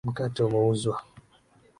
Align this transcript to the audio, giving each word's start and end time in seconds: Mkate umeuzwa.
Mkate 0.07 0.39
umeuzwa. 0.47 0.95